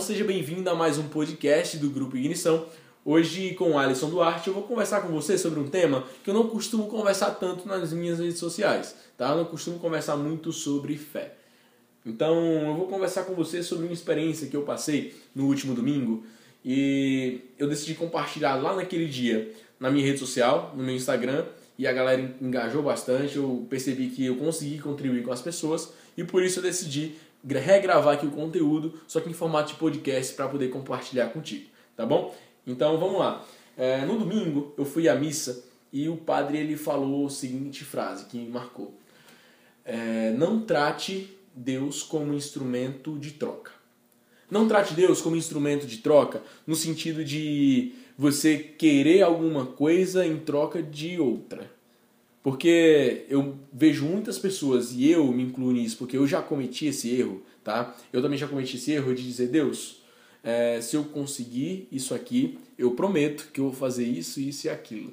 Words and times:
seja 0.00 0.24
bem-vindo 0.24 0.68
a 0.68 0.74
mais 0.74 0.98
um 0.98 1.06
podcast 1.06 1.76
do 1.78 1.88
Grupo 1.88 2.16
Ignição. 2.16 2.66
Hoje, 3.04 3.54
com 3.54 3.70
o 3.70 3.78
Alisson 3.78 4.10
Duarte, 4.10 4.48
eu 4.48 4.54
vou 4.54 4.64
conversar 4.64 5.02
com 5.02 5.08
você 5.08 5.38
sobre 5.38 5.60
um 5.60 5.68
tema 5.68 6.02
que 6.24 6.30
eu 6.30 6.34
não 6.34 6.48
costumo 6.48 6.88
conversar 6.88 7.30
tanto 7.36 7.68
nas 7.68 7.92
minhas 7.92 8.18
redes 8.18 8.38
sociais, 8.38 8.96
tá? 9.16 9.28
Eu 9.28 9.36
não 9.36 9.44
costumo 9.44 9.78
conversar 9.78 10.16
muito 10.16 10.50
sobre 10.52 10.96
fé. 10.96 11.34
Então, 12.04 12.34
eu 12.66 12.74
vou 12.74 12.88
conversar 12.88 13.22
com 13.22 13.34
você 13.34 13.62
sobre 13.62 13.84
uma 13.84 13.92
experiência 13.92 14.48
que 14.48 14.56
eu 14.56 14.62
passei 14.62 15.14
no 15.32 15.46
último 15.46 15.74
domingo 15.74 16.26
e 16.64 17.42
eu 17.56 17.68
decidi 17.68 17.94
compartilhar 17.94 18.56
lá 18.56 18.74
naquele 18.74 19.06
dia 19.06 19.54
na 19.78 19.92
minha 19.92 20.04
rede 20.04 20.18
social, 20.18 20.74
no 20.76 20.82
meu 20.82 20.96
Instagram, 20.96 21.46
e 21.78 21.86
a 21.86 21.92
galera 21.92 22.34
engajou 22.42 22.82
bastante. 22.82 23.36
Eu 23.36 23.64
percebi 23.70 24.08
que 24.08 24.26
eu 24.26 24.34
consegui 24.34 24.80
contribuir 24.80 25.22
com 25.22 25.30
as 25.30 25.40
pessoas 25.40 25.92
e 26.16 26.24
por 26.24 26.42
isso 26.42 26.58
eu 26.58 26.64
decidi 26.64 27.14
regravar 27.46 28.14
aqui 28.14 28.26
o 28.26 28.30
conteúdo, 28.30 29.00
só 29.06 29.20
que 29.20 29.30
em 29.30 29.34
formato 29.34 29.72
de 29.72 29.78
podcast 29.78 30.34
para 30.34 30.48
poder 30.48 30.68
compartilhar 30.68 31.28
contigo, 31.28 31.66
tá 31.96 32.04
bom? 32.04 32.34
Então 32.66 32.98
vamos 32.98 33.18
lá. 33.18 33.44
É, 33.76 34.04
no 34.04 34.18
domingo 34.18 34.74
eu 34.76 34.84
fui 34.84 35.08
à 35.08 35.14
missa 35.14 35.64
e 35.92 36.08
o 36.08 36.16
padre 36.16 36.58
ele 36.58 36.76
falou 36.76 37.26
a 37.26 37.30
seguinte 37.30 37.84
frase 37.84 38.26
que 38.26 38.36
me 38.36 38.48
marcou: 38.48 38.94
é, 39.84 40.32
Não 40.32 40.60
trate 40.60 41.36
Deus 41.54 42.02
como 42.02 42.34
instrumento 42.34 43.18
de 43.18 43.32
troca. 43.32 43.72
Não 44.50 44.66
trate 44.66 44.94
Deus 44.94 45.20
como 45.20 45.36
instrumento 45.36 45.86
de 45.86 45.98
troca 45.98 46.42
no 46.66 46.74
sentido 46.74 47.24
de 47.24 47.92
você 48.16 48.58
querer 48.58 49.22
alguma 49.22 49.66
coisa 49.66 50.26
em 50.26 50.38
troca 50.38 50.82
de 50.82 51.20
outra. 51.20 51.70
Porque 52.48 53.26
eu 53.28 53.58
vejo 53.70 54.06
muitas 54.06 54.38
pessoas, 54.38 54.92
e 54.92 55.10
eu 55.10 55.30
me 55.30 55.42
incluo 55.42 55.70
nisso, 55.70 55.98
porque 55.98 56.16
eu 56.16 56.26
já 56.26 56.40
cometi 56.40 56.86
esse 56.86 57.14
erro, 57.14 57.42
tá? 57.62 57.94
Eu 58.10 58.22
também 58.22 58.38
já 58.38 58.48
cometi 58.48 58.76
esse 58.78 58.90
erro 58.90 59.14
de 59.14 59.22
dizer, 59.22 59.48
Deus, 59.48 60.00
é, 60.42 60.80
se 60.80 60.96
eu 60.96 61.04
conseguir 61.04 61.86
isso 61.92 62.14
aqui, 62.14 62.58
eu 62.78 62.92
prometo 62.92 63.50
que 63.52 63.60
eu 63.60 63.64
vou 63.64 63.74
fazer 63.74 64.06
isso, 64.06 64.40
isso 64.40 64.66
e 64.66 64.70
aquilo. 64.70 65.12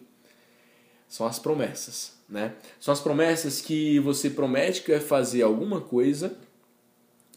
São 1.09 1.27
as 1.27 1.37
promessas, 1.37 2.13
né? 2.29 2.53
São 2.79 2.93
as 2.93 3.01
promessas 3.01 3.59
que 3.59 3.99
você 3.99 4.29
promete 4.29 4.81
que 4.81 4.91
vai 4.91 5.01
fazer 5.01 5.41
alguma 5.41 5.81
coisa 5.81 6.37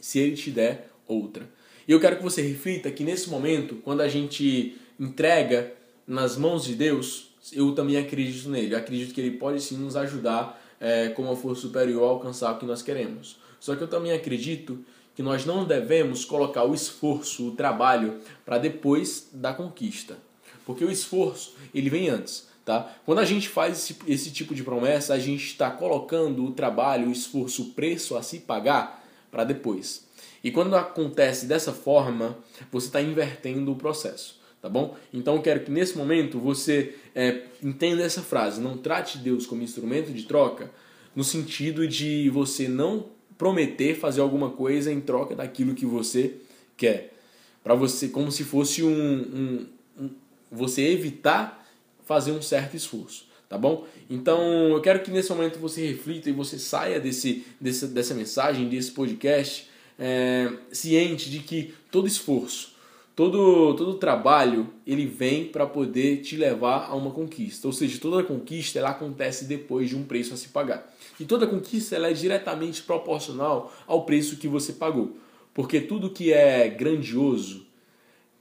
se 0.01 0.21
ele 0.21 0.37
te 0.37 0.53
der 0.53 0.93
outra. 1.09 1.51
E 1.89 1.91
eu 1.91 1.99
quero 1.99 2.19
que 2.19 2.23
você 2.23 2.41
reflita 2.41 2.89
que 2.93 3.03
nesse 3.03 3.29
momento, 3.29 3.75
quando 3.83 4.03
a 4.03 4.09
gente 4.09 4.79
entrega 4.97 5.75
nas 6.07 6.37
mãos 6.37 6.65
de 6.65 6.77
Deus, 6.77 7.28
eu 7.53 7.75
também 7.75 7.97
acredito 7.97 8.49
nele. 8.49 8.75
Eu 8.75 8.79
acredito 8.79 9.15
que 9.15 9.21
ele 9.21 9.37
pode 9.37 9.61
sim 9.61 9.77
nos 9.77 9.97
ajudar 9.97 10.61
é, 10.81 11.09
como 11.11 11.29
uma 11.29 11.37
força 11.37 11.63
superior 11.63 12.05
a 12.05 12.11
alcançar 12.11 12.53
o 12.53 12.59
que 12.59 12.67
nós 12.67 12.83
queremos. 12.83 13.37
Só 13.61 13.75
que 13.75 13.83
eu 13.83 13.89
também 13.89 14.13
acredito 14.13 14.85
que 15.15 15.23
nós 15.23 15.45
não 15.45 15.65
devemos 15.65 16.25
colocar 16.25 16.65
o 16.65 16.75
esforço, 16.75 17.49
o 17.49 17.51
trabalho, 17.53 18.21
para 18.45 18.59
depois 18.59 19.29
da 19.33 19.53
conquista. 19.53 20.17
Porque 20.65 20.85
o 20.85 20.91
esforço, 20.91 21.55
ele 21.75 21.91
vem 21.91 22.09
antes. 22.09 22.47
Tá? 22.65 22.95
Quando 23.05 23.19
a 23.19 23.25
gente 23.25 23.49
faz 23.49 23.79
esse, 23.79 23.97
esse 24.07 24.31
tipo 24.31 24.55
de 24.55 24.63
promessa, 24.63 25.15
a 25.15 25.19
gente 25.19 25.47
está 25.47 25.71
colocando 25.71 26.45
o 26.45 26.53
trabalho, 26.53 27.09
o 27.09 27.13
esforço, 27.13 27.63
o 27.63 27.71
preço 27.71 28.17
a 28.17 28.23
se 28.23 28.41
pagar 28.41 29.05
para 29.31 29.43
depois. 29.43 30.07
E 30.45 30.51
quando 30.51 30.77
acontece 30.77 31.47
dessa 31.47 31.73
forma, 31.73 32.37
você 32.71 32.87
está 32.87 33.01
invertendo 33.01 33.73
o 33.73 33.77
processo 33.77 34.39
tá 34.61 34.69
bom? 34.69 34.97
Então 35.13 35.37
eu 35.37 35.43
quero 35.43 35.61
que 35.61 35.71
nesse 35.71 35.97
momento 35.97 36.39
você 36.39 36.95
é, 37.15 37.43
entenda 37.63 38.03
essa 38.03 38.23
frase: 38.23 38.61
não 38.61 38.77
trate 38.77 39.19
Deus 39.19 39.47
como 39.47 39.63
instrumento 39.63 40.13
de 40.13 40.25
troca, 40.25 40.71
no 41.15 41.25
sentido 41.25 41.87
de 41.87 42.29
você 42.31 42.69
não 42.69 43.07
prometer 43.37 43.95
fazer 43.95 44.21
alguma 44.21 44.51
coisa 44.51 44.93
em 44.93 45.01
troca 45.01 45.35
daquilo 45.35 45.75
que 45.75 45.87
você 45.87 46.35
quer, 46.77 47.15
para 47.63 47.75
você 47.75 48.09
como 48.09 48.33
se 48.33 48.45
fosse 48.45 48.83
um, 48.83 48.91
um, 48.91 49.67
um, 50.01 50.11
você 50.51 50.83
evitar 50.83 51.67
fazer 52.05 52.33
um 52.33 52.43
certo 52.43 52.77
esforço. 52.77 53.29
Tá 53.49 53.57
bom? 53.57 53.87
Então 54.11 54.69
eu 54.69 54.81
quero 54.83 55.01
que 55.01 55.11
nesse 55.11 55.31
momento 55.31 55.59
você 55.59 55.87
reflita 55.87 56.29
e 56.29 56.33
você 56.33 56.59
saia 56.59 57.01
desse, 57.01 57.47
desse 57.59 57.87
dessa 57.87 58.13
mensagem, 58.13 58.69
desse 58.69 58.91
podcast, 58.91 59.71
é, 59.99 60.53
ciente 60.71 61.31
de 61.31 61.39
que 61.39 61.73
todo 61.91 62.07
esforço, 62.07 62.75
todo 63.19 63.75
todo 63.75 63.95
trabalho 63.95 64.69
ele 64.87 65.05
vem 65.05 65.47
para 65.47 65.67
poder 65.67 66.19
te 66.19 66.37
levar 66.37 66.87
a 66.89 66.95
uma 66.95 67.11
conquista. 67.11 67.67
Ou 67.67 67.73
seja, 67.73 67.99
toda 67.99 68.23
conquista 68.23 68.79
ela 68.79 68.91
acontece 68.91 69.47
depois 69.47 69.89
de 69.89 69.97
um 69.97 70.05
preço 70.05 70.35
a 70.35 70.37
se 70.37 70.51
pagar. 70.51 70.89
E 71.19 71.25
toda 71.25 71.45
conquista 71.45 71.97
ela 71.97 72.09
é 72.09 72.13
diretamente 72.13 72.81
proporcional 72.81 73.75
ao 73.89 74.05
preço 74.05 74.37
que 74.37 74.47
você 74.47 74.73
pagou. 74.73 75.17
Porque 75.53 75.81
tudo 75.81 76.11
que 76.11 76.33
é 76.33 76.69
grandioso, 76.69 77.67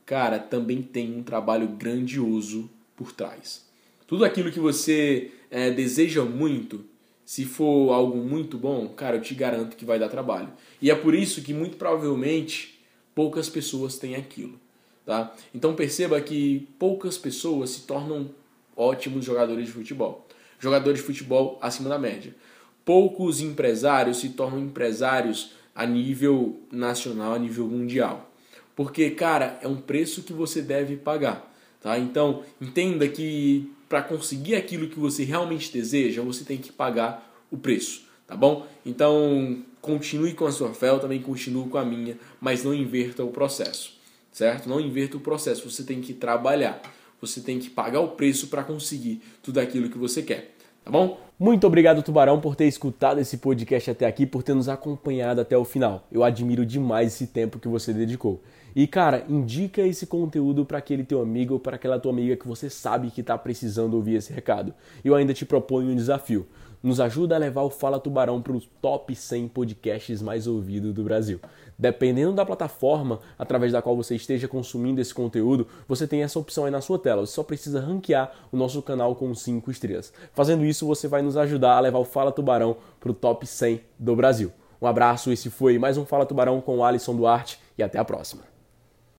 cara, 0.06 0.38
também 0.38 0.84
tem 0.84 1.12
um 1.12 1.24
trabalho 1.24 1.70
grandioso 1.70 2.70
por 2.96 3.12
trás. 3.12 3.66
Tudo 4.06 4.24
aquilo 4.24 4.52
que 4.52 4.60
você 4.60 5.32
é, 5.50 5.72
deseja 5.72 6.24
muito, 6.24 6.86
se 7.26 7.46
for 7.46 7.92
algo 7.92 8.18
muito 8.20 8.60
bom, 8.60 8.88
cara, 8.90 9.18
eu 9.18 9.22
te 9.22 9.34
garanto 9.34 9.76
que 9.76 9.86
vai 9.86 9.98
dar 9.98 10.08
trabalho. 10.08 10.50
E 10.80 10.92
é 10.92 10.96
por 10.96 11.16
isso 11.16 11.42
que 11.42 11.52
muito 11.52 11.78
provavelmente 11.78 12.80
poucas 13.16 13.50
pessoas 13.50 13.98
têm 13.98 14.14
aquilo. 14.14 14.67
Tá? 15.08 15.34
Então 15.56 15.74
perceba 15.74 16.20
que 16.20 16.68
poucas 16.78 17.18
pessoas 17.18 17.70
se 17.70 17.82
tornam 17.84 18.30
ótimos 18.76 19.24
jogadores 19.24 19.68
de 19.68 19.72
futebol. 19.72 20.28
Jogadores 20.60 21.00
de 21.00 21.06
futebol 21.06 21.58
acima 21.62 21.88
da 21.88 21.98
média. 21.98 22.36
Poucos 22.84 23.40
empresários 23.40 24.18
se 24.18 24.32
tornam 24.32 24.60
empresários 24.60 25.54
a 25.74 25.86
nível 25.86 26.60
nacional, 26.70 27.36
a 27.36 27.40
nível 27.40 27.70
mundial. 27.70 28.30
Porque, 28.76 29.10
cara, 29.12 29.58
é 29.62 29.68
um 29.68 29.78
preço 29.78 30.24
que 30.24 30.34
você 30.34 30.62
deve 30.62 30.98
pagar. 30.98 31.56
Tá? 31.82 31.98
Então, 31.98 32.44
entenda 32.60 33.08
que 33.08 33.72
para 33.88 34.02
conseguir 34.02 34.56
aquilo 34.56 34.90
que 34.90 35.00
você 35.00 35.24
realmente 35.24 35.72
deseja, 35.72 36.22
você 36.22 36.44
tem 36.44 36.58
que 36.58 36.74
pagar 36.74 37.34
o 37.50 37.56
preço. 37.56 38.04
Tá 38.28 38.36
bom? 38.36 38.68
Então, 38.86 39.64
continue 39.80 40.34
com 40.34 40.46
a 40.46 40.52
sua 40.52 40.74
fé, 40.74 40.90
eu 40.90 41.00
também 41.00 41.22
continuo 41.22 41.70
com 41.70 41.78
a 41.78 41.86
minha, 41.86 42.18
mas 42.42 42.66
não 42.66 42.74
inverta 42.74 43.24
o 43.24 43.32
processo 43.32 43.96
certo? 44.38 44.70
Não 44.70 44.80
inverta 44.80 45.18
o 45.18 45.20
processo, 45.20 45.68
você 45.68 45.84
tem 45.84 46.00
que 46.00 46.14
trabalhar, 46.14 46.80
você 47.20 47.42
tem 47.42 47.58
que 47.58 47.72
pagar 47.72 48.02
o 48.02 48.10
preço 48.10 48.50
para 48.50 48.64
conseguir 48.64 49.20
tudo 49.42 49.60
aquilo 49.60 49.90
que 49.90 49.98
você 49.98 50.22
quer, 50.22 50.54
tá 50.86 50.92
bom? 50.92 51.27
Muito 51.40 51.68
obrigado, 51.68 52.02
Tubarão, 52.02 52.42
por 52.42 52.56
ter 52.56 52.66
escutado 52.66 53.20
esse 53.20 53.38
podcast 53.38 53.92
até 53.92 54.08
aqui, 54.08 54.26
por 54.26 54.42
ter 54.42 54.56
nos 54.56 54.68
acompanhado 54.68 55.40
até 55.40 55.56
o 55.56 55.64
final. 55.64 56.08
Eu 56.12 56.24
admiro 56.24 56.66
demais 56.66 57.14
esse 57.14 57.28
tempo 57.28 57.60
que 57.60 57.68
você 57.68 57.94
dedicou. 57.94 58.42
E 58.76 58.88
cara, 58.88 59.24
indica 59.30 59.84
esse 59.84 60.08
conteúdo 60.08 60.66
para 60.66 60.80
aquele 60.80 61.04
teu 61.04 61.22
amigo 61.22 61.54
ou 61.54 61.60
para 61.60 61.76
aquela 61.76 62.00
tua 62.00 62.12
amiga 62.12 62.36
que 62.36 62.48
você 62.48 62.72
sabe 62.72 63.12
que 63.12 63.22
está 63.22 63.38
precisando 63.38 63.94
ouvir 63.94 64.16
esse 64.16 64.34
recado. 64.34 64.74
Eu 65.06 65.14
ainda 65.14 65.32
te 65.32 65.46
proponho 65.46 65.92
um 65.92 65.96
desafio. 65.96 66.48
Nos 66.82 67.00
ajuda 67.00 67.36
a 67.36 67.40
levar 67.40 67.64
o 67.64 67.70
Fala 67.70 68.00
Tubarão 68.00 68.42
para 68.42 68.54
os 68.54 68.68
top 68.82 69.16
100 69.16 69.48
podcasts 69.50 70.22
mais 70.22 70.48
ouvidos 70.48 70.94
do 70.94 71.04
Brasil. 71.04 71.40
Dependendo 71.78 72.34
da 72.34 72.46
plataforma 72.46 73.20
através 73.38 73.72
da 73.72 73.82
qual 73.82 73.96
você 73.96 74.16
esteja 74.16 74.48
consumindo 74.48 75.02
esse 75.02 75.14
conteúdo, 75.14 75.68
você 75.88 76.08
tem 76.08 76.24
essa 76.24 76.40
opção 76.40 76.66
aí 76.66 76.72
na 76.72 76.82
sua 76.82 76.98
tela. 76.98 77.26
Você 77.26 77.34
só 77.34 77.44
precisa 77.44 77.80
ranquear 77.80 78.32
o 78.52 78.58
nosso 78.58 78.82
canal 78.82 79.16
com 79.16 79.34
5 79.34 79.70
estrelas. 79.70 80.14
Fazendo 80.34 80.66
isso, 80.66 80.88
você 80.88 81.08
vai 81.08 81.22
nos 81.28 81.38
ajudar 81.38 81.78
a 81.78 81.80
levar 81.80 82.00
o 82.00 82.06
Fala 82.06 82.32
Tubarão 82.32 82.78
para 83.00 83.12
o 83.12 83.14
top 83.14 83.46
100 83.46 83.82
do 84.00 84.16
Brasil. 84.16 84.52
Um 84.82 84.88
abraço, 84.88 85.32
esse 85.32 85.50
foi 85.50 85.78
mais 85.78 85.98
um 85.98 86.06
Fala 86.06 86.26
Tubarão 86.26 86.60
com 86.62 86.78
o 86.78 86.84
Alisson 86.84 87.16
Duarte 87.16 87.60
e 87.78 87.84
até 87.84 88.00
a 88.00 88.06
próxima. 88.06 88.57